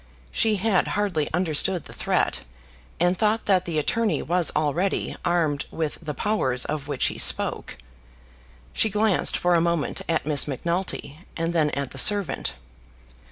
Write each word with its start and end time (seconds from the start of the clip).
She 0.31 0.55
had 0.55 0.87
hardly 0.97 1.31
understood 1.31 1.83
the 1.83 1.93
threat, 1.93 2.39
and 2.99 3.15
thought 3.15 3.45
that 3.45 3.65
the 3.65 3.77
attorney 3.77 4.23
was 4.23 4.51
already 4.55 5.15
armed 5.23 5.67
with 5.69 5.99
the 6.01 6.15
powers 6.15 6.65
of 6.65 6.87
which 6.87 7.05
he 7.05 7.19
spoke. 7.19 7.77
She 8.73 8.89
glanced 8.89 9.37
for 9.37 9.53
a 9.53 9.61
moment 9.61 10.01
at 10.09 10.25
Miss 10.25 10.47
Macnulty, 10.47 11.19
and 11.37 11.53
then 11.53 11.69
at 11.69 11.91
the 11.91 11.99
servant. 11.99 12.55